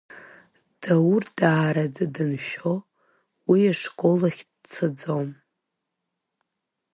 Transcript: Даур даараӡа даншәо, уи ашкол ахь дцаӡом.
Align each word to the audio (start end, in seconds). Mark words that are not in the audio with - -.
Даур 0.81 1.23
даараӡа 1.37 2.05
даншәо, 2.13 2.73
уи 3.49 3.61
ашкол 3.71 4.21
ахь 4.29 4.43
дцаӡом. 4.61 5.27